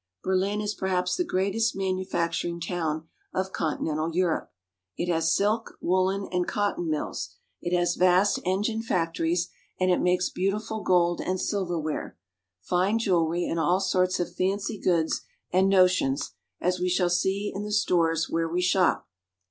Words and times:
Berlin 0.23 0.61
is 0.61 0.73
perhaps 0.73 1.15
the 1.15 1.23
greatest 1.23 1.75
manu 1.75 2.03
facturing 2.03 2.59
town 2.59 3.07
of 3.35 3.53
continental 3.53 4.09
Europe. 4.15 4.51
It 4.97 5.11
has 5.13 5.35
silk, 5.35 5.77
woolen, 5.79 6.27
and 6.31 6.47
cotton 6.47 6.89
mills, 6.89 7.35
it 7.61 7.77
has 7.77 7.93
vast 7.93 8.39
engine 8.43 8.81
factories, 8.81 9.49
and 9.79 9.91
it 9.91 10.01
makes 10.01 10.31
beautiful 10.31 10.81
gold 10.81 11.21
and 11.21 11.39
silver 11.39 11.79
ware, 11.79 12.17
fine 12.63 12.97
jewelry, 12.97 13.45
and 13.45 13.59
all 13.59 13.79
sorts 13.79 14.19
of 14.19 14.33
fancy 14.33 14.79
goods 14.79 15.21
and 15.53 15.69
notions, 15.69 16.31
as 16.59 16.79
we 16.79 16.89
shall 16.89 17.07
see 17.11 17.51
in 17.53 17.61
the 17.61 17.71
stores 17.71 18.27
when 18.27 18.51
we 18.51 18.61
shop. 18.63 19.07